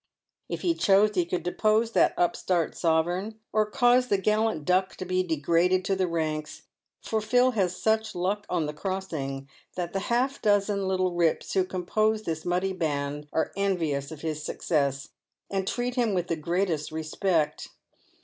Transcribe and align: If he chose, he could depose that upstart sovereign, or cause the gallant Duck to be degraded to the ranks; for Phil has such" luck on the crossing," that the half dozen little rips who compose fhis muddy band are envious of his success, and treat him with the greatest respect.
If 0.49 0.61
he 0.61 0.73
chose, 0.73 1.11
he 1.13 1.27
could 1.27 1.43
depose 1.43 1.91
that 1.91 2.15
upstart 2.17 2.75
sovereign, 2.75 3.39
or 3.53 3.67
cause 3.69 4.07
the 4.07 4.17
gallant 4.17 4.65
Duck 4.65 4.95
to 4.95 5.05
be 5.05 5.21
degraded 5.21 5.85
to 5.85 5.95
the 5.95 6.07
ranks; 6.07 6.63
for 7.03 7.21
Phil 7.21 7.51
has 7.51 7.77
such" 7.77 8.15
luck 8.15 8.47
on 8.49 8.65
the 8.65 8.73
crossing," 8.73 9.47
that 9.75 9.93
the 9.93 9.99
half 10.09 10.41
dozen 10.41 10.87
little 10.87 11.13
rips 11.13 11.53
who 11.53 11.63
compose 11.63 12.23
fhis 12.23 12.45
muddy 12.47 12.73
band 12.73 13.27
are 13.31 13.51
envious 13.55 14.09
of 14.09 14.21
his 14.21 14.41
success, 14.41 15.09
and 15.51 15.67
treat 15.67 15.93
him 15.93 16.15
with 16.15 16.29
the 16.29 16.35
greatest 16.35 16.91
respect. 16.91 17.69